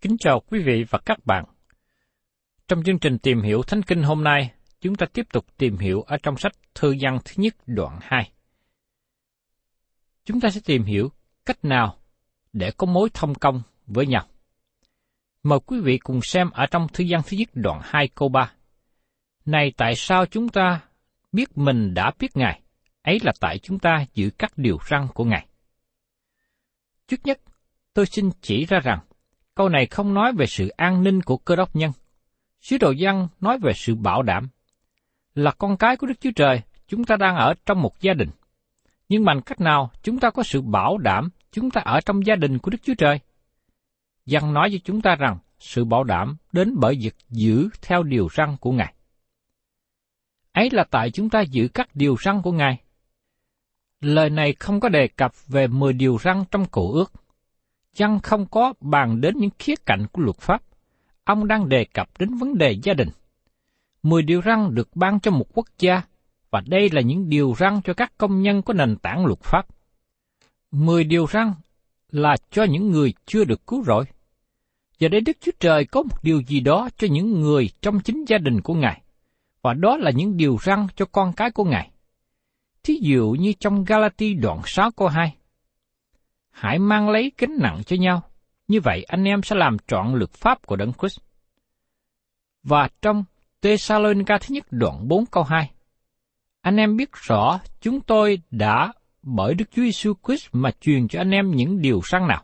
[0.00, 1.44] Kính chào quý vị và các bạn.
[2.68, 6.02] Trong chương trình tìm hiểu Thánh Kinh hôm nay, chúng ta tiếp tục tìm hiểu
[6.02, 8.32] ở trong sách Thư văn thứ nhất đoạn 2.
[10.24, 11.08] Chúng ta sẽ tìm hiểu
[11.46, 11.98] cách nào
[12.52, 14.26] để có mối thông công với nhau.
[15.42, 18.52] Mời quý vị cùng xem ở trong Thư văn thứ nhất đoạn 2 câu 3.
[19.44, 20.80] Này tại sao chúng ta
[21.32, 22.60] biết mình đã biết Ngài?
[23.02, 25.46] Ấy là tại chúng ta giữ các điều răn của Ngài.
[27.08, 27.40] Trước nhất,
[27.94, 28.98] tôi xin chỉ ra rằng,
[29.58, 31.92] câu này không nói về sự an ninh của cơ đốc nhân.
[32.60, 34.48] Sứ đồ dân nói về sự bảo đảm.
[35.34, 38.28] Là con cái của Đức Chúa Trời, chúng ta đang ở trong một gia đình.
[39.08, 42.36] Nhưng bằng cách nào chúng ta có sự bảo đảm chúng ta ở trong gia
[42.36, 43.20] đình của Đức Chúa Trời?
[44.26, 48.28] Dân nói cho chúng ta rằng sự bảo đảm đến bởi việc giữ theo điều
[48.36, 48.94] răn của Ngài.
[50.52, 52.78] Ấy là tại chúng ta giữ các điều răn của Ngài.
[54.00, 57.12] Lời này không có đề cập về 10 điều răn trong cổ ước
[57.98, 60.62] chăng không có bàn đến những khía cạnh của luật pháp.
[61.24, 63.08] Ông đang đề cập đến vấn đề gia đình.
[64.02, 66.02] 10 điều răn được ban cho một quốc gia,
[66.50, 69.66] và đây là những điều răn cho các công nhân có nền tảng luật pháp.
[70.70, 71.52] 10 điều răn
[72.10, 74.04] là cho những người chưa được cứu rỗi.
[74.98, 78.24] Giờ đây Đức Chúa Trời có một điều gì đó cho những người trong chính
[78.24, 79.02] gia đình của Ngài,
[79.62, 81.90] và đó là những điều răn cho con cái của Ngài.
[82.82, 85.37] Thí dụ như trong Galati đoạn 6 câu 2.
[86.58, 88.22] Hãy mang lấy gánh nặng cho nhau,
[88.68, 91.18] như vậy anh em sẽ làm trọn luật pháp của Đấng Christ.
[92.62, 93.24] Và trong
[93.62, 95.70] Thessalonica thứ nhất đoạn 4 câu 2.
[96.60, 98.92] Anh em biết rõ chúng tôi đã
[99.22, 102.42] bởi Đức Chúa Giêsu Christ mà truyền cho anh em những điều răn nào.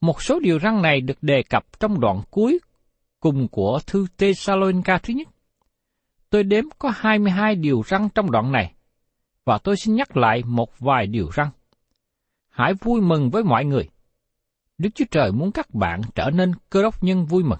[0.00, 2.58] Một số điều răn này được đề cập trong đoạn cuối
[3.20, 5.28] cùng của thư Thessalonica thứ nhất.
[6.30, 8.74] Tôi đếm có 22 điều răn trong đoạn này,
[9.44, 11.48] và tôi xin nhắc lại một vài điều răn.
[12.56, 13.88] Hãy vui mừng với mọi người.
[14.78, 17.58] Đức Chúa Trời muốn các bạn trở nên cơ đốc nhân vui mừng.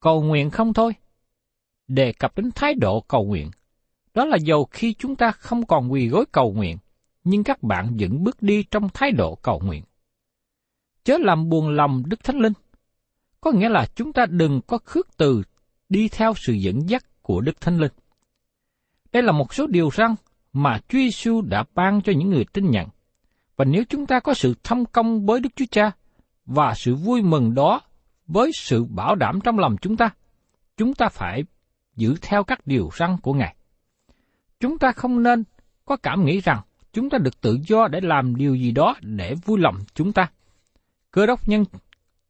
[0.00, 0.92] Cầu nguyện không thôi.
[1.88, 3.50] Đề cập đến thái độ cầu nguyện.
[4.14, 6.78] Đó là dầu khi chúng ta không còn quỳ gối cầu nguyện,
[7.24, 9.82] nhưng các bạn vẫn bước đi trong thái độ cầu nguyện.
[11.04, 12.52] Chớ làm buồn lòng Đức Thánh Linh.
[13.40, 15.42] Có nghĩa là chúng ta đừng có khước từ
[15.88, 17.92] đi theo sự dẫn dắt của Đức Thánh Linh.
[19.12, 20.14] Đây là một số điều răn
[20.52, 22.88] mà Chúa Giêsu đã ban cho những người tin nhận.
[23.58, 25.90] Và nếu chúng ta có sự thâm công với Đức Chúa Cha
[26.46, 27.80] và sự vui mừng đó
[28.26, 30.10] với sự bảo đảm trong lòng chúng ta,
[30.76, 31.44] chúng ta phải
[31.96, 33.56] giữ theo các điều răn của Ngài.
[34.60, 35.44] Chúng ta không nên
[35.84, 36.60] có cảm nghĩ rằng
[36.92, 40.30] chúng ta được tự do để làm điều gì đó để vui lòng chúng ta.
[41.10, 41.64] Cơ đốc nhân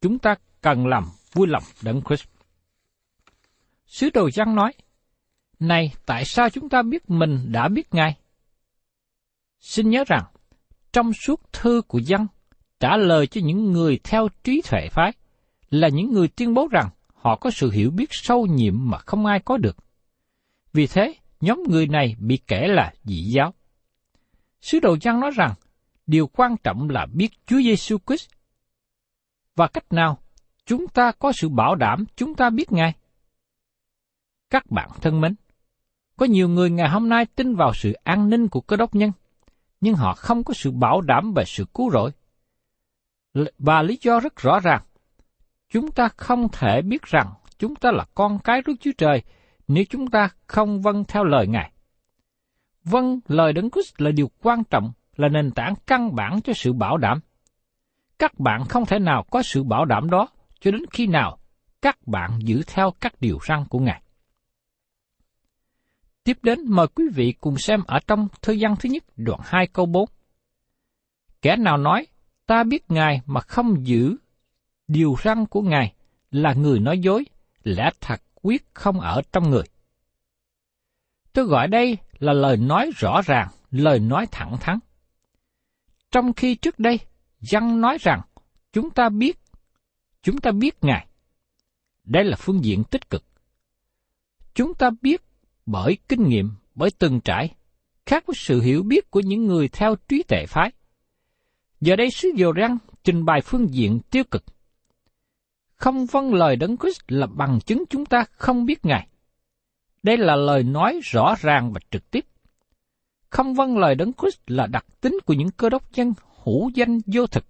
[0.01, 1.03] chúng ta cần làm
[1.33, 2.23] vui lòng đấng Christ.
[3.85, 4.73] Sứ đồ Giăng nói,
[5.59, 8.17] Này, tại sao chúng ta biết mình đã biết Ngài?
[9.59, 10.23] Xin nhớ rằng,
[10.93, 12.27] trong suốt thư của Giăng
[12.79, 15.13] trả lời cho những người theo trí tuệ phái
[15.69, 19.25] là những người tuyên bố rằng họ có sự hiểu biết sâu nhiệm mà không
[19.25, 19.77] ai có được.
[20.73, 23.53] Vì thế, nhóm người này bị kể là dị giáo.
[24.61, 25.53] Sứ đồ Giăng nói rằng,
[26.07, 28.29] điều quan trọng là biết Chúa Giêsu Christ.
[29.55, 30.17] Và cách nào
[30.65, 32.93] chúng ta có sự bảo đảm chúng ta biết Ngài?
[34.49, 35.35] Các bạn thân mến,
[36.17, 39.11] có nhiều người ngày hôm nay tin vào sự an ninh của cơ đốc nhân,
[39.81, 42.11] nhưng họ không có sự bảo đảm về sự cứu rỗi.
[43.57, 44.81] Và lý do rất rõ ràng,
[45.69, 49.21] chúng ta không thể biết rằng chúng ta là con cái Đức Chúa Trời
[49.67, 51.71] nếu chúng ta không vâng theo lời Ngài.
[52.83, 56.73] Vâng, lời Đấng Christ là điều quan trọng, là nền tảng căn bản cho sự
[56.73, 57.19] bảo đảm.
[58.19, 60.27] Các bạn không thể nào có sự bảo đảm đó
[60.59, 61.37] cho đến khi nào
[61.81, 64.01] các bạn giữ theo các điều răn của Ngài.
[66.29, 69.67] Tiếp đến mời quý vị cùng xem ở trong thư văn thứ nhất đoạn 2
[69.67, 70.09] câu 4.
[71.41, 72.07] Kẻ nào nói,
[72.45, 74.15] ta biết Ngài mà không giữ
[74.87, 75.93] điều răn của Ngài
[76.31, 77.25] là người nói dối,
[77.63, 79.63] lẽ thật quyết không ở trong người.
[81.33, 84.79] Tôi gọi đây là lời nói rõ ràng, lời nói thẳng thắn.
[86.11, 86.99] Trong khi trước đây,
[87.39, 88.21] dân nói rằng
[88.73, 89.39] chúng ta biết,
[90.21, 91.07] chúng ta biết Ngài.
[92.03, 93.23] Đây là phương diện tích cực.
[94.53, 95.28] Chúng ta biết
[95.71, 97.49] bởi kinh nghiệm, bởi từng trải,
[98.05, 100.71] khác với sự hiểu biết của những người theo trí tệ phái.
[101.81, 104.43] Giờ đây sứ dồ răng trình bày phương diện tiêu cực.
[105.75, 109.07] Không vâng lời đấng Christ là bằng chứng chúng ta không biết Ngài.
[110.03, 112.25] Đây là lời nói rõ ràng và trực tiếp.
[113.29, 116.13] Không vâng lời đấng Christ là đặc tính của những cơ đốc nhân
[116.43, 117.45] hữu danh vô thực.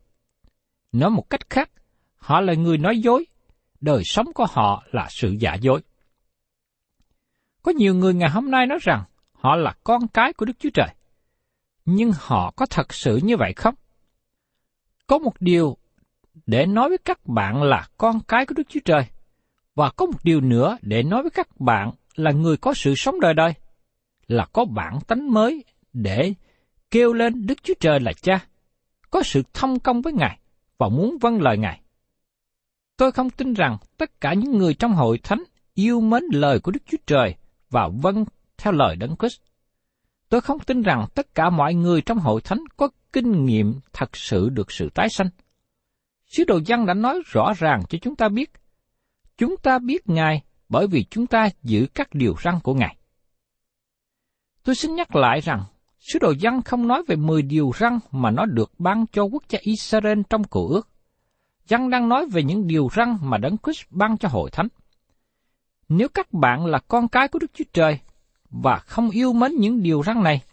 [0.91, 1.71] Nói một cách khác,
[2.15, 3.25] họ là người nói dối,
[3.81, 5.81] đời sống của họ là sự giả dối.
[7.61, 10.69] Có nhiều người ngày hôm nay nói rằng họ là con cái của Đức Chúa
[10.73, 10.87] Trời.
[11.85, 13.75] Nhưng họ có thật sự như vậy không?
[15.07, 15.77] Có một điều
[16.45, 19.05] để nói với các bạn là con cái của Đức Chúa Trời,
[19.75, 23.19] và có một điều nữa để nói với các bạn là người có sự sống
[23.19, 23.53] đời đời,
[24.27, 25.63] là có bản tánh mới
[25.93, 26.33] để
[26.91, 28.45] kêu lên Đức Chúa Trời là cha,
[29.11, 30.39] có sự thông công với Ngài
[30.77, 31.81] và muốn vâng lời Ngài.
[32.97, 36.71] Tôi không tin rằng tất cả những người trong hội thánh yêu mến lời của
[36.71, 37.35] Đức Chúa Trời
[37.69, 38.25] và vâng
[38.57, 39.41] theo lời Đấng Christ.
[40.29, 44.17] Tôi không tin rằng tất cả mọi người trong hội thánh có kinh nghiệm thật
[44.17, 45.29] sự được sự tái sanh.
[46.25, 48.51] Sứ đồ văn đã nói rõ ràng cho chúng ta biết.
[49.37, 52.95] Chúng ta biết Ngài bởi vì chúng ta giữ các điều răn của Ngài.
[54.63, 55.63] Tôi xin nhắc lại rằng,
[55.99, 59.43] sứ đồ văn không nói về 10 điều răn mà nó được ban cho quốc
[59.49, 60.89] gia Israel trong cổ ước.
[61.69, 64.67] Văn đang nói về những điều răn mà Đấng Christ ban cho hội thánh.
[65.89, 67.99] Nếu các bạn là con cái của Đức Chúa Trời
[68.49, 70.43] và không yêu mến những điều răn này,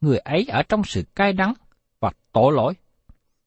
[0.00, 1.54] người ấy ở trong sự cay đắng
[2.00, 2.74] và tội lỗi.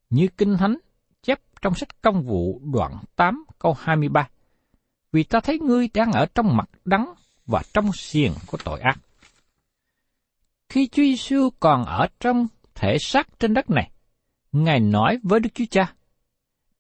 [0.10, 0.78] Như Kinh Thánh
[1.24, 4.28] chép trong sách công vụ đoạn 8 câu 23.
[5.12, 7.14] Vì ta thấy ngươi đang ở trong mặt đắng
[7.46, 9.00] và trong xiềng của tội ác.
[10.70, 13.92] Khi Chúa Giêsu còn ở trong thể xác trên đất này,
[14.52, 15.94] Ngài nói với Đức Chúa Cha,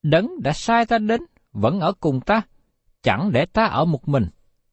[0.04, 1.22] Đấng đã sai ta đến
[1.52, 2.42] vẫn ở cùng ta,
[3.04, 4.28] chẳng để ta ở một mình,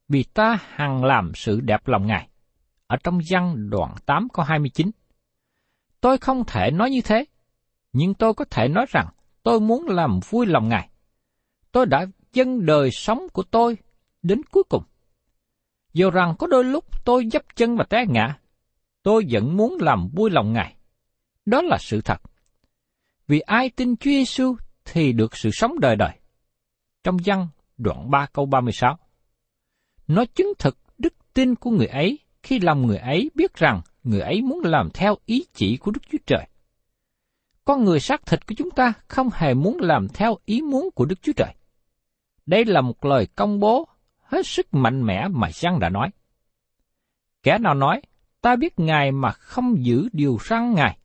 [0.07, 2.27] vì ta hằng làm sự đẹp lòng Ngài.
[2.87, 4.91] Ở trong văn đoạn 8 câu 29.
[6.01, 7.25] Tôi không thể nói như thế,
[7.93, 9.07] nhưng tôi có thể nói rằng
[9.43, 10.89] tôi muốn làm vui lòng Ngài.
[11.71, 13.77] Tôi đã dâng đời sống của tôi
[14.21, 14.83] đến cuối cùng.
[15.93, 18.39] Dù rằng có đôi lúc tôi dấp chân và té ngã,
[19.03, 20.75] tôi vẫn muốn làm vui lòng Ngài.
[21.45, 22.21] Đó là sự thật.
[23.27, 26.19] Vì ai tin Chúa Giêsu thì được sự sống đời đời.
[27.03, 27.47] Trong văn
[27.77, 28.97] đoạn 3 câu 36.
[30.07, 34.21] Nó chứng thực đức tin của người ấy khi lòng người ấy biết rằng người
[34.21, 36.47] ấy muốn làm theo ý chỉ của Đức Chúa Trời.
[37.65, 41.05] Con người xác thịt của chúng ta không hề muốn làm theo ý muốn của
[41.05, 41.53] Đức Chúa Trời.
[42.45, 43.87] Đây là một lời công bố
[44.23, 46.09] hết sức mạnh mẽ mà Giăng đã nói.
[47.43, 48.01] Kẻ nào nói,
[48.41, 50.97] ta biết Ngài mà không giữ điều răn Ngài,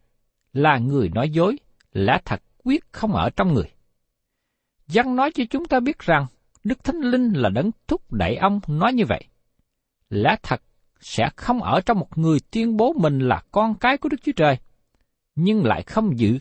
[0.52, 1.58] là người nói dối,
[1.92, 3.70] lẽ thật quyết không ở trong người.
[4.86, 6.26] Giăng nói cho chúng ta biết rằng
[6.64, 9.24] Đức Thánh Linh là đấng thúc đẩy ông nói như vậy.
[10.10, 10.62] Lẽ thật
[11.00, 14.32] sẽ không ở trong một người tuyên bố mình là con cái của Đức Chúa
[14.32, 14.58] Trời,
[15.34, 16.38] nhưng lại không giữ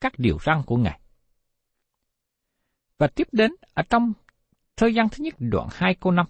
[0.00, 1.00] các điều răn của Ngài.
[2.98, 4.12] Và tiếp đến ở trong
[4.76, 6.26] thời gian thứ nhất đoạn 2 câu 5.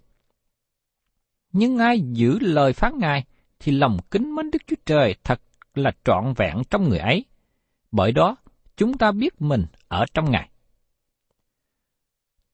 [1.52, 3.24] Nhưng ai giữ lời phán Ngài
[3.58, 5.40] thì lòng kính mến Đức Chúa Trời thật
[5.74, 7.24] là trọn vẹn trong người ấy.
[7.90, 8.36] Bởi đó,
[8.76, 10.48] chúng ta biết mình ở trong Ngài.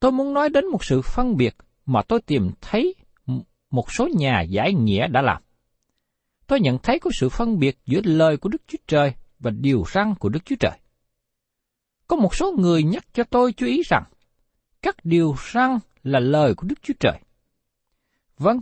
[0.05, 1.57] Tôi muốn nói đến một sự phân biệt
[1.87, 2.95] mà tôi tìm thấy
[3.71, 5.43] một số nhà giải nghĩa đã làm.
[6.47, 9.85] Tôi nhận thấy có sự phân biệt giữa lời của Đức Chúa Trời và điều
[9.95, 10.79] răn của Đức Chúa Trời.
[12.07, 14.05] Có một số người nhắc cho tôi chú ý rằng
[14.83, 17.21] các điều răn là lời của Đức Chúa Trời.
[18.39, 18.61] Vâng,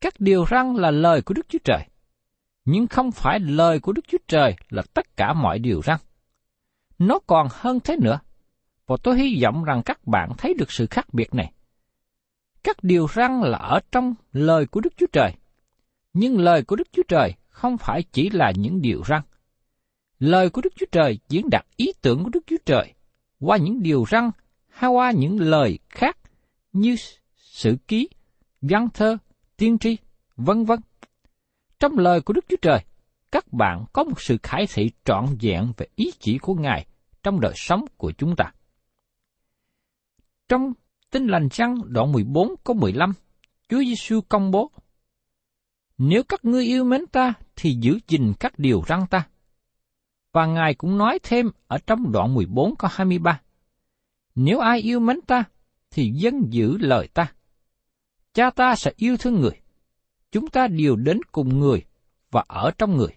[0.00, 1.88] các điều răn là lời của Đức Chúa Trời,
[2.64, 5.98] nhưng không phải lời của Đức Chúa Trời là tất cả mọi điều răn.
[6.98, 8.18] Nó còn hơn thế nữa,
[8.86, 11.52] và tôi hy vọng rằng các bạn thấy được sự khác biệt này.
[12.64, 15.32] Các điều răn là ở trong lời của Đức Chúa Trời,
[16.12, 19.22] nhưng lời của Đức Chúa Trời không phải chỉ là những điều răn.
[20.18, 22.94] Lời của Đức Chúa Trời diễn đạt ý tưởng của Đức Chúa Trời
[23.40, 24.30] qua những điều răn
[24.68, 26.16] hay qua những lời khác
[26.72, 26.96] như
[27.36, 28.08] sự ký,
[28.60, 29.16] văn thơ,
[29.56, 29.96] tiên tri,
[30.36, 30.80] vân vân.
[31.80, 32.84] Trong lời của Đức Chúa Trời,
[33.32, 36.86] các bạn có một sự khải thị trọn vẹn về ý chỉ của Ngài
[37.22, 38.52] trong đời sống của chúng ta.
[40.48, 40.72] Trong
[41.14, 43.12] Tin lành chăng đoạn 14 câu 15,
[43.68, 44.70] Chúa Giêsu công bố:
[45.98, 49.28] Nếu các ngươi yêu mến ta thì giữ gìn các điều răn ta.
[50.32, 53.40] Và Ngài cũng nói thêm ở trong đoạn 14 câu 23.
[54.34, 55.44] Nếu ai yêu mến ta
[55.90, 57.32] thì dân giữ lời ta.
[58.32, 59.60] Cha ta sẽ yêu thương người.
[60.32, 61.84] Chúng ta đều đến cùng người
[62.30, 63.16] và ở trong người.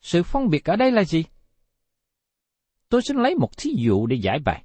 [0.00, 1.24] Sự phân biệt ở đây là gì?
[2.88, 4.64] Tôi xin lấy một thí dụ để giải bài.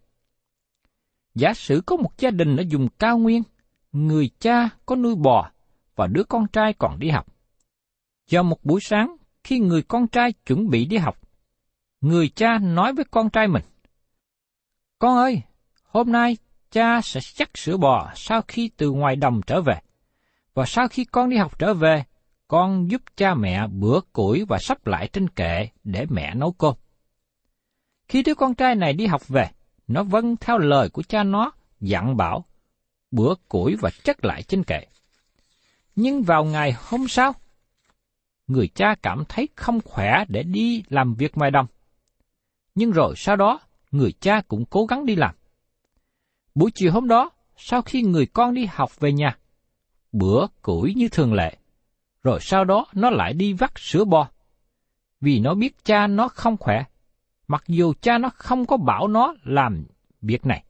[1.38, 3.44] Giả sử có một gia đình ở vùng cao nguyên,
[3.92, 5.52] người cha có nuôi bò
[5.96, 7.26] và đứa con trai còn đi học.
[8.32, 11.22] Vào một buổi sáng, khi người con trai chuẩn bị đi học,
[12.02, 13.64] người cha nói với con trai mình,
[15.00, 15.42] Con ơi,
[15.84, 16.38] hôm nay
[16.72, 19.80] cha sẽ chắc sữa bò sau khi từ ngoài đồng trở về.
[20.54, 22.04] Và sau khi con đi học trở về,
[22.48, 26.74] con giúp cha mẹ bữa củi và sắp lại trên kệ để mẹ nấu cơm.
[28.08, 29.50] Khi đứa con trai này đi học về,
[29.88, 32.46] nó vâng theo lời của cha nó, dặn bảo,
[33.12, 34.86] bữa củi và chất lại trên kệ.
[35.96, 37.34] Nhưng vào ngày hôm sau,
[38.48, 41.68] người cha cảm thấy không khỏe để đi làm việc ngoài đồng.
[42.76, 43.60] Nhưng rồi sau đó,
[43.92, 45.36] người cha cũng cố gắng đi làm.
[46.56, 49.38] Buổi chiều hôm đó, sau khi người con đi học về nhà,
[50.12, 51.58] bữa củi như thường lệ,
[52.24, 54.30] rồi sau đó nó lại đi vắt sữa bò.
[55.22, 56.84] Vì nó biết cha nó không khỏe,
[57.48, 59.86] mặc dù cha nó không có bảo nó làm
[60.22, 60.64] việc này.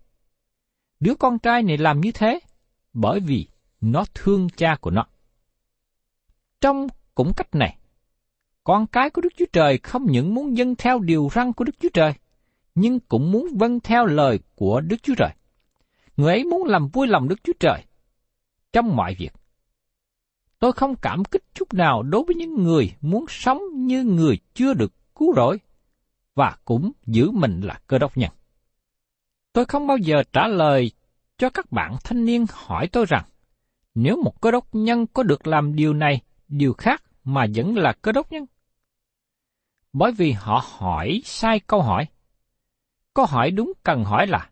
[1.00, 2.40] Đứa con trai này làm như thế
[2.94, 3.48] bởi vì
[3.82, 5.06] nó thương cha của nó.
[6.62, 7.78] Trong cũng cách này,
[8.64, 11.76] con cái của Đức Chúa Trời không những muốn dâng theo điều răn của Đức
[11.80, 12.14] Chúa Trời,
[12.76, 15.30] nhưng cũng muốn vâng theo lời của Đức Chúa Trời.
[16.18, 17.84] Người ấy muốn làm vui lòng Đức Chúa Trời
[18.74, 19.34] trong mọi việc.
[20.60, 24.74] Tôi không cảm kích chút nào đối với những người muốn sống như người chưa
[24.74, 25.60] được cứu rỗi
[26.38, 28.32] và cũng giữ mình là cơ đốc nhân.
[29.54, 30.92] Tôi không bao giờ trả lời
[31.38, 33.26] cho các bạn thanh niên hỏi tôi rằng,
[33.96, 37.94] nếu một cơ đốc nhân có được làm điều này, điều khác mà vẫn là
[38.02, 38.46] cơ đốc nhân?
[39.94, 42.08] Bởi vì họ hỏi sai câu hỏi.
[43.14, 44.50] Câu hỏi đúng cần hỏi là,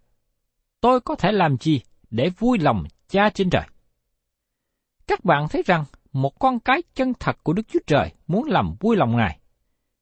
[0.82, 3.68] tôi có thể làm gì để vui lòng cha trên trời?
[5.08, 8.75] Các bạn thấy rằng một con cái chân thật của Đức Chúa Trời muốn làm
[8.80, 9.39] vui lòng Ngài.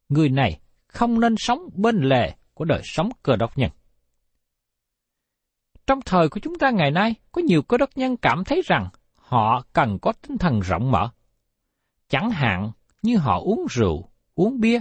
[0.09, 0.59] Người này
[0.93, 3.71] không nên sống bên lề của đời sống cơ đốc nhân.
[5.87, 8.89] Trong thời của chúng ta ngày nay, có nhiều cơ đốc nhân cảm thấy rằng
[9.15, 11.09] họ cần có tinh thần rộng mở.
[12.09, 12.71] Chẳng hạn
[13.01, 14.79] như họ uống rượu, uống bia,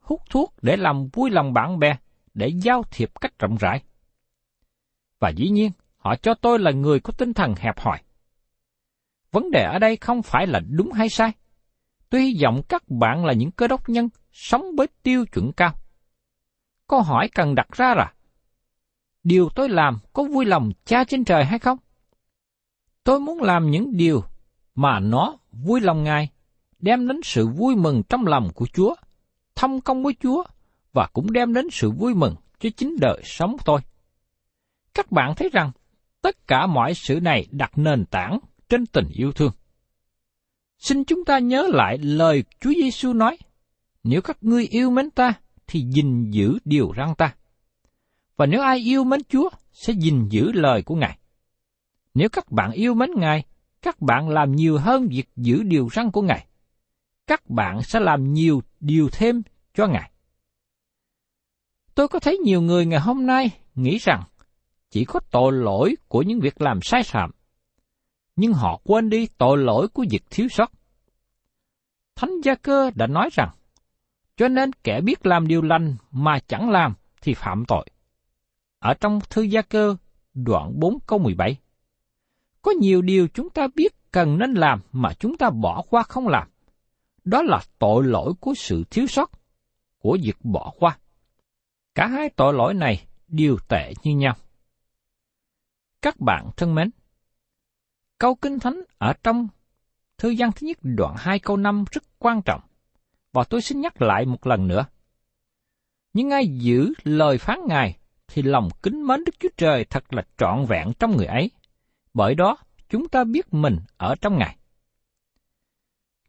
[0.00, 1.96] hút thuốc để làm vui lòng bạn bè,
[2.34, 3.82] để giao thiệp cách rộng rãi.
[5.18, 7.98] Và dĩ nhiên, họ cho tôi là người có tinh thần hẹp hòi.
[9.32, 11.32] Vấn đề ở đây không phải là đúng hay sai.
[12.10, 15.74] Tôi hy vọng các bạn là những cơ đốc nhân sống với tiêu chuẩn cao.
[16.88, 18.12] Câu hỏi cần đặt ra là,
[19.24, 21.78] điều tôi làm có vui lòng cha trên trời hay không?
[23.04, 24.24] Tôi muốn làm những điều
[24.74, 26.28] mà nó vui lòng Ngài,
[26.78, 28.94] đem đến sự vui mừng trong lòng của Chúa,
[29.54, 30.44] thông công với Chúa
[30.92, 33.80] và cũng đem đến sự vui mừng cho chính đời sống của tôi.
[34.94, 35.70] Các bạn thấy rằng
[36.22, 39.52] tất cả mọi sự này đặt nền tảng trên tình yêu thương.
[40.78, 43.38] Xin chúng ta nhớ lại lời Chúa Giêsu nói,
[44.04, 45.32] nếu các ngươi yêu mến ta,
[45.66, 47.34] thì gìn giữ điều răn ta.
[48.36, 51.18] Và nếu ai yêu mến Chúa, sẽ gìn giữ lời của Ngài.
[52.14, 53.44] Nếu các bạn yêu mến Ngài,
[53.82, 56.46] các bạn làm nhiều hơn việc giữ điều răn của Ngài.
[57.26, 59.42] Các bạn sẽ làm nhiều điều thêm
[59.74, 60.10] cho Ngài.
[61.94, 64.22] Tôi có thấy nhiều người ngày hôm nay nghĩ rằng
[64.90, 67.30] chỉ có tội lỗi của những việc làm sai phạm,
[68.36, 70.72] nhưng họ quên đi tội lỗi của việc thiếu sót.
[72.16, 73.48] Thánh Gia Cơ đã nói rằng,
[74.40, 77.86] cho nên kẻ biết làm điều lành mà chẳng làm thì phạm tội.
[78.78, 79.96] Ở trong thư Gia Cơ
[80.34, 81.56] đoạn 4 câu 17.
[82.62, 86.28] Có nhiều điều chúng ta biết cần nên làm mà chúng ta bỏ qua không
[86.28, 86.48] làm.
[87.24, 89.30] Đó là tội lỗi của sự thiếu sót,
[89.98, 90.98] của việc bỏ qua.
[91.94, 94.36] Cả hai tội lỗi này đều tệ như nhau.
[96.02, 96.90] Các bạn thân mến,
[98.18, 99.48] câu kinh thánh ở trong
[100.18, 102.60] thư gian thứ nhất đoạn 2 câu 5 rất quan trọng,
[103.32, 104.86] và tôi xin nhắc lại một lần nữa.
[106.12, 107.96] Nhưng ai giữ lời phán Ngài
[108.28, 111.50] thì lòng kính mến Đức Chúa Trời thật là trọn vẹn trong người ấy.
[112.14, 112.56] Bởi đó,
[112.88, 114.56] chúng ta biết mình ở trong Ngài.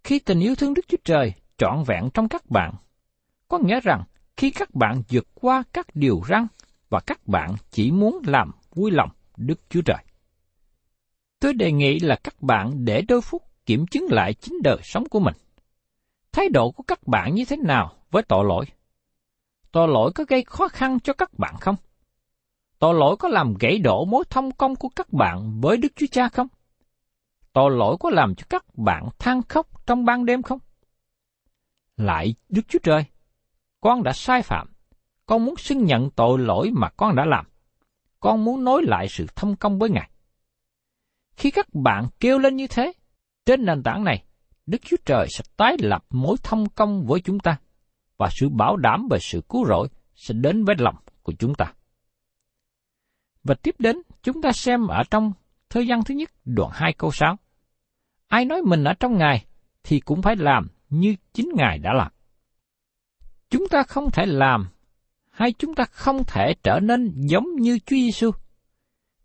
[0.04, 2.74] Khi tình yêu thương Đức Chúa Trời trọn vẹn trong các bạn,
[3.48, 4.04] có nghĩa rằng
[4.38, 6.48] khi các bạn vượt qua các điều răn
[6.90, 10.04] và các bạn chỉ muốn làm vui lòng Đức Chúa Trời.
[11.40, 15.10] Tôi đề nghị là các bạn để đôi phút kiểm chứng lại chính đời sống
[15.10, 15.34] của mình.
[16.32, 18.66] Thái độ của các bạn như thế nào với tội lỗi?
[19.72, 21.76] Tội lỗi có gây khó khăn cho các bạn không?
[22.80, 26.06] Tội lỗi có làm gãy đổ mối thông công của các bạn với Đức Chúa
[26.12, 26.48] Cha không?
[27.54, 30.60] Tội lỗi có làm cho các bạn than khóc trong ban đêm không?
[31.98, 33.06] Lại Đức Chúa Trời,
[33.82, 34.74] con đã sai phạm,
[35.26, 37.46] con muốn xưng nhận tội lỗi mà con đã làm.
[38.20, 40.10] Con muốn nối lại sự thông công với Ngài.
[41.36, 42.94] Khi các bạn kêu lên như thế,
[43.46, 44.24] trên nền tảng này,
[44.72, 47.60] Đức Chúa Trời sẽ tái lập mối thông công với chúng ta,
[48.18, 51.74] và sự bảo đảm về sự cứu rỗi sẽ đến với lòng của chúng ta.
[53.44, 55.34] Và tiếp đến, chúng ta xem ở trong
[55.70, 57.38] thời gian thứ nhất, đoạn 2 câu 6.
[58.28, 59.46] Ai nói mình ở trong Ngài,
[59.84, 62.12] thì cũng phải làm như chính Ngài đã làm.
[63.50, 64.68] Chúng ta không thể làm,
[65.30, 68.32] hay chúng ta không thể trở nên giống như Chúa Giêsu.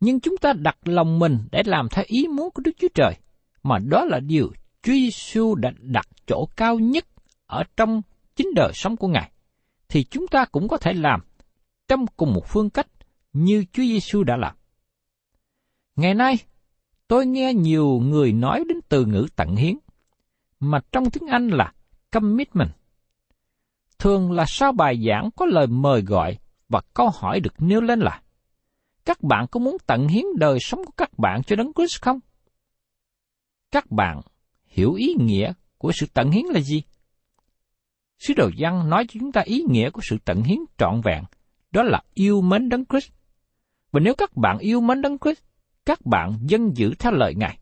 [0.00, 3.14] Nhưng chúng ta đặt lòng mình để làm theo ý muốn của Đức Chúa Trời,
[3.62, 4.52] mà đó là điều
[4.87, 7.07] Chúa Giêsu đã đặt chỗ cao nhất
[7.46, 8.03] ở trong
[8.37, 9.33] chính đời sống của Ngài,
[9.88, 11.20] thì chúng ta cũng có thể làm
[11.88, 12.87] trong cùng một phương cách
[13.33, 14.57] như Chúa Giêsu đã làm.
[15.96, 16.37] Ngày nay,
[17.09, 19.79] tôi nghe nhiều người nói đến từ ngữ tận hiến,
[20.61, 21.72] mà trong tiếng Anh là
[22.11, 22.70] commitment.
[23.99, 28.01] Thường là sau bài giảng có lời mời gọi và câu hỏi được nêu lên
[28.01, 28.22] là
[29.05, 32.20] các bạn có muốn tận hiến đời sống của các bạn cho Đấng Christ không?
[33.70, 34.20] Các bạn
[34.76, 36.82] hiểu ý nghĩa của sự tận hiến là gì?
[38.18, 41.24] Sứ đồ văn nói cho chúng ta ý nghĩa của sự tận hiến trọn vẹn,
[41.70, 43.10] đó là yêu mến Đấng Christ.
[43.92, 45.38] Và nếu các bạn yêu mến Đấng Christ,
[45.86, 47.58] các bạn dân giữ theo lời Ngài.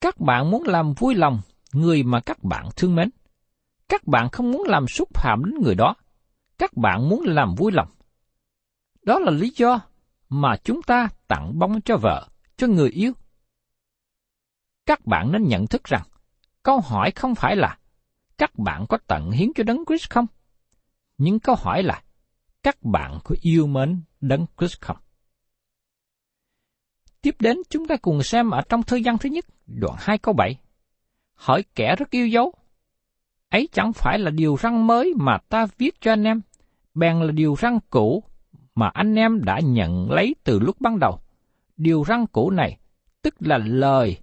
[0.00, 1.40] Các bạn muốn làm vui lòng
[1.72, 3.10] người mà các bạn thương mến.
[3.88, 5.94] Các bạn không muốn làm xúc phạm đến người đó.
[6.58, 7.88] Các bạn muốn làm vui lòng.
[9.02, 9.80] Đó là lý do
[10.28, 13.12] mà chúng ta tặng bông cho vợ, cho người yêu.
[14.86, 16.02] Các bạn nên nhận thức rằng,
[16.62, 17.78] câu hỏi không phải là
[18.38, 20.26] các bạn có tận hiến cho Đấng Christ không?
[21.18, 22.02] Nhưng câu hỏi là
[22.62, 24.96] các bạn có yêu mến Đấng Christ không?
[27.22, 30.34] Tiếp đến chúng ta cùng xem ở trong thư văn thứ nhất, đoạn 2 câu
[30.34, 30.60] 7.
[31.34, 32.54] Hỏi kẻ rất yêu dấu.
[33.48, 36.40] Ấy chẳng phải là điều răng mới mà ta viết cho anh em,
[36.94, 38.24] bèn là điều răng cũ
[38.74, 41.20] mà anh em đã nhận lấy từ lúc ban đầu.
[41.76, 42.78] Điều răng cũ này
[43.22, 44.16] tức là lời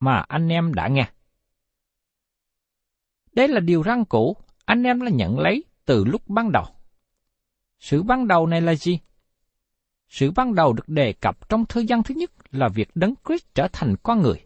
[0.00, 1.08] mà anh em đã nghe.
[3.32, 6.64] Đây là điều răng cũ, anh em đã nhận lấy từ lúc ban đầu.
[7.78, 8.98] Sự ban đầu này là gì?
[10.08, 13.44] Sự ban đầu được đề cập trong thư gian thứ nhất là việc Đấng Christ
[13.54, 14.44] trở thành con người.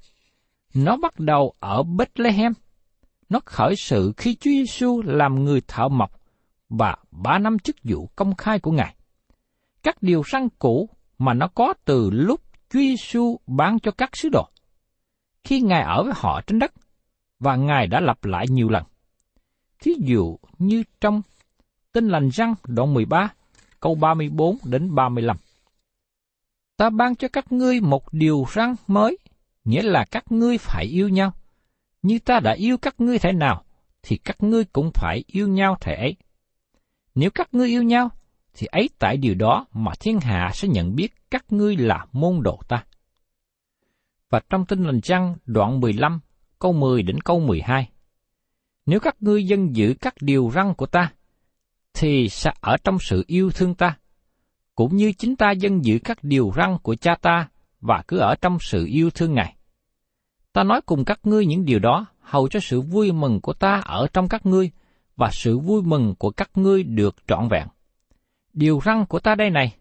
[0.75, 2.53] Nó bắt đầu ở Bethlehem.
[3.29, 6.21] Nó khởi sự khi Chúa Giêsu làm người thợ mộc
[6.69, 8.95] và ba năm chức vụ công khai của Ngài.
[9.83, 14.29] Các điều răn cũ mà nó có từ lúc Chúa Giêsu bán cho các sứ
[14.29, 14.49] đồ.
[15.44, 16.72] Khi Ngài ở với họ trên đất,
[17.38, 18.85] và Ngài đã lặp lại nhiều lần.
[19.81, 21.22] Thí dụ như trong
[21.92, 23.33] Tin lành răng đoạn 13,
[23.81, 25.37] câu 34 đến 35
[26.81, 29.18] ta ban cho các ngươi một điều răng mới,
[29.64, 31.33] nghĩa là các ngươi phải yêu nhau.
[32.03, 33.64] Như ta đã yêu các ngươi thể nào,
[34.03, 36.16] thì các ngươi cũng phải yêu nhau thể ấy.
[37.14, 38.11] Nếu các ngươi yêu nhau,
[38.55, 42.42] thì ấy tại điều đó mà thiên hạ sẽ nhận biết các ngươi là môn
[42.42, 42.85] đồ ta.
[44.31, 46.21] Và trong tin lành răng đoạn 15,
[46.59, 47.88] câu 10 đến câu 12.
[48.87, 51.12] Nếu các ngươi dân giữ các điều răn của ta,
[51.95, 53.97] thì sẽ ở trong sự yêu thương ta,
[54.75, 57.49] cũng như chính ta dân giữ các điều răn của cha ta
[57.81, 59.57] và cứ ở trong sự yêu thương Ngài.
[60.53, 63.83] Ta nói cùng các ngươi những điều đó, hầu cho sự vui mừng của ta
[63.85, 64.71] ở trong các ngươi,
[65.16, 67.69] và sự vui mừng của các ngươi được trọn vẹn.
[68.53, 69.77] Điều răn của ta đây này,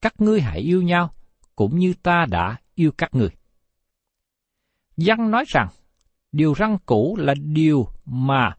[0.00, 1.10] các ngươi hãy yêu nhau,
[1.56, 3.30] cũng như ta đã yêu các ngươi.
[4.96, 5.68] Dân nói rằng,
[6.32, 8.54] điều răn cũ là điều mà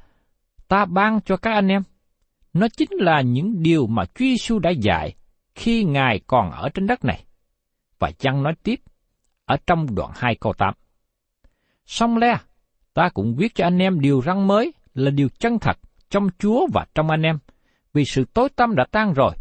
[0.67, 1.82] ta ban cho các anh em.
[2.54, 5.15] Nó chính là những điều mà Chúa Giêsu đã dạy
[5.56, 7.26] khi Ngài còn ở trên đất này.
[8.00, 8.80] Và chăng nói tiếp
[9.45, 10.73] ở trong đoạn 2 câu 8.
[11.86, 12.38] Xong le,
[12.93, 15.78] ta cũng viết cho anh em điều răng mới là điều chân thật
[16.10, 17.39] trong Chúa và trong anh em,
[17.93, 19.36] vì sự tối tâm đã tan rồi,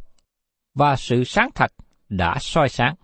[0.74, 1.72] và sự sáng thật
[2.09, 2.94] đã soi sáng.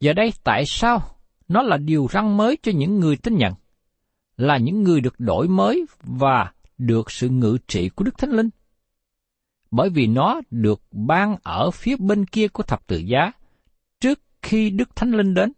[0.00, 1.11] Giờ đây tại sao
[1.52, 3.54] nó là điều răng mới cho những người tin nhận?
[4.36, 8.50] Là những người được đổi mới và được sự ngự trị của Đức Thánh Linh.
[9.70, 13.32] Bởi vì nó được ban ở phía bên kia của thập tự giá
[14.00, 15.52] trước khi Đức Thánh Linh đến.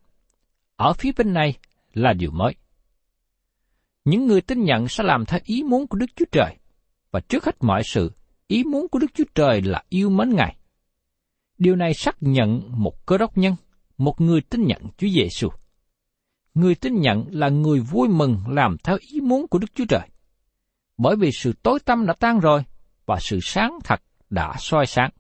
[0.77, 1.59] Ở phía bên này
[1.93, 2.55] là điều mới.
[4.05, 6.57] Những người tin nhận sẽ làm theo ý muốn của Đức Chúa Trời,
[7.11, 8.13] và trước hết mọi sự,
[8.47, 10.57] ý muốn của Đức Chúa Trời là yêu mến Ngài.
[11.59, 13.57] Điều này xác nhận một cơ đốc nhân,
[13.99, 15.49] một người tin nhận Chúa Giêsu.
[16.55, 20.09] Người tin nhận là người vui mừng làm theo ý muốn của Đức Chúa Trời.
[20.97, 22.65] Bởi vì sự tối tâm đã tan rồi
[23.07, 25.11] và sự sáng thật đã soi sáng.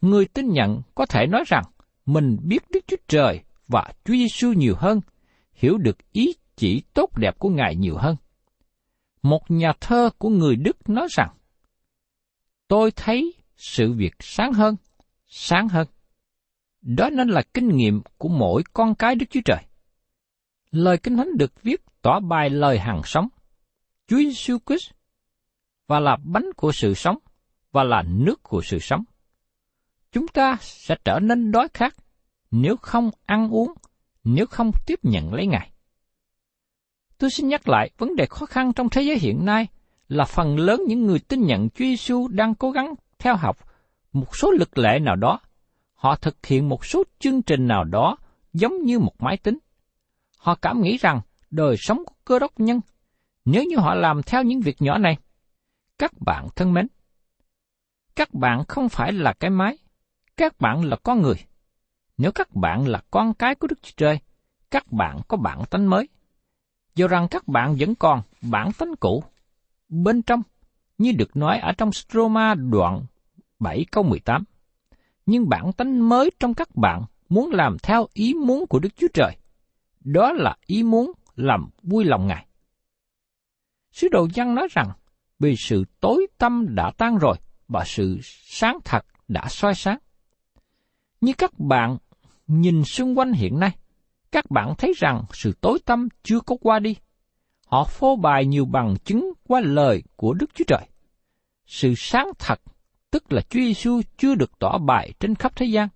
[0.00, 1.64] Người tin nhận có thể nói rằng
[2.06, 5.00] mình biết Đức Chúa Trời và Chúa Giêsu nhiều hơn,
[5.52, 8.16] hiểu được ý chỉ tốt đẹp của Ngài nhiều hơn.
[9.22, 11.30] Một nhà thơ của người Đức nói rằng,
[12.68, 14.76] tôi thấy sự việc sáng hơn,
[15.26, 15.86] sáng hơn.
[16.82, 19.64] Đó nên là kinh nghiệm của mỗi con cái Đức Chúa Trời.
[20.70, 23.28] Lời Kinh Thánh được viết tỏ bài lời hàng sống.
[24.06, 24.90] Chúa Giêsu Christ
[25.86, 27.18] và là bánh của sự sống
[27.72, 29.04] và là nước của sự sống.
[30.12, 31.94] Chúng ta sẽ trở nên đói khát
[32.50, 33.72] nếu không ăn uống,
[34.24, 35.70] nếu không tiếp nhận lấy Ngài.
[37.18, 39.66] Tôi xin nhắc lại vấn đề khó khăn trong thế giới hiện nay
[40.08, 43.58] là phần lớn những người tin nhận Chúa Giêsu đang cố gắng theo học
[44.12, 45.40] một số lực lệ nào đó.
[45.94, 48.16] Họ thực hiện một số chương trình nào đó
[48.52, 49.58] giống như một máy tính.
[50.40, 52.80] Họ cảm nghĩ rằng đời sống của cơ đốc nhân,
[53.44, 55.16] nếu như họ làm theo những việc nhỏ này,
[55.98, 56.86] các bạn thân mến,
[58.16, 59.78] các bạn không phải là cái máy,
[60.36, 61.34] các bạn là con người.
[62.18, 64.18] Nếu các bạn là con cái của Đức Chúa Trời,
[64.70, 66.08] các bạn có bản tánh mới.
[66.94, 69.24] Do rằng các bạn vẫn còn bản tánh cũ.
[69.88, 70.42] Bên trong,
[70.98, 73.04] như được nói ở trong Stroma đoạn
[73.58, 74.44] 7 câu 18.
[75.26, 79.08] Nhưng bản tánh mới trong các bạn muốn làm theo ý muốn của Đức Chúa
[79.14, 79.36] Trời.
[80.04, 82.46] Đó là ý muốn làm vui lòng Ngài.
[83.92, 84.90] Sứ đồ văn nói rằng,
[85.38, 87.36] vì sự tối tâm đã tan rồi,
[87.68, 89.98] và sự sáng thật đã soi sáng.
[91.20, 91.96] Như các bạn
[92.46, 93.76] nhìn xung quanh hiện nay,
[94.32, 96.96] các bạn thấy rằng sự tối tâm chưa có qua đi.
[97.66, 100.86] Họ phô bày nhiều bằng chứng qua lời của Đức Chúa Trời.
[101.66, 102.60] Sự sáng thật,
[103.10, 105.88] tức là Chúa Giêsu chưa được tỏ bài trên khắp thế gian.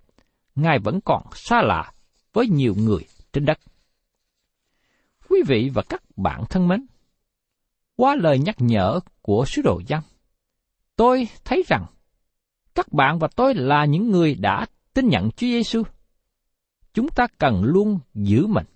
[0.55, 1.93] Ngài vẫn còn xa lạ
[2.33, 3.59] với nhiều người trên đất.
[5.35, 6.87] Quý vị và các bạn thân mến,
[7.97, 10.03] qua lời nhắc nhở của sứ đồ Giăng,
[10.97, 11.87] tôi thấy rằng
[12.75, 15.83] các bạn và tôi là những người đã tin nhận Chúa Giêsu.
[16.93, 18.67] Chúng ta cần luôn giữ mình,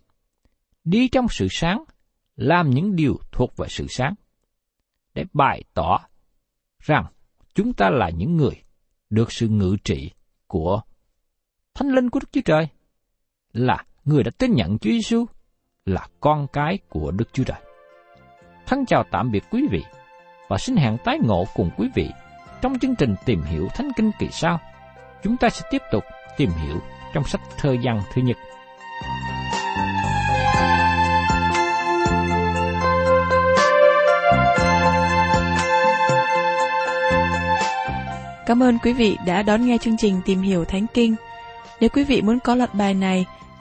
[0.84, 1.84] đi trong sự sáng,
[2.36, 4.14] làm những điều thuộc về sự sáng,
[5.14, 5.98] để bày tỏ
[6.78, 7.06] rằng
[7.54, 8.62] chúng ta là những người
[9.10, 10.10] được sự ngự trị
[10.46, 10.80] của
[11.74, 12.68] Thánh Linh của Đức Chúa Trời,
[13.52, 15.26] là người đã tin nhận Chúa Giêsu
[15.88, 17.58] là con cái của Đức Chúa Trời.
[18.66, 19.84] Thân chào tạm biệt quý vị
[20.48, 22.10] và xin hẹn tái ngộ cùng quý vị
[22.60, 24.60] trong chương trình tìm hiểu Thánh Kinh kỳ sau.
[25.22, 26.04] Chúng ta sẽ tiếp tục
[26.36, 26.76] tìm hiểu
[27.14, 28.36] trong sách thơ văn thứ nhất.
[38.46, 41.16] Cảm ơn quý vị đã đón nghe chương trình Tìm hiểu Thánh Kinh.
[41.80, 43.26] Nếu quý vị muốn có loạt bài này,